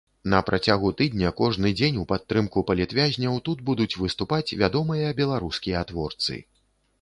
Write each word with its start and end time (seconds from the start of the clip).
На 0.33 0.37
працягу 0.45 0.89
тыдня 1.01 1.31
кожны 1.41 1.71
дзень 1.81 1.99
у 2.03 2.05
падтрымку 2.11 2.63
палітвязняў 2.69 3.37
тут 3.51 3.61
будуць 3.69 3.89
выступаць 4.05 4.55
вядомыя 4.63 5.13
беларускія 5.21 5.85
творцы. 5.93 6.41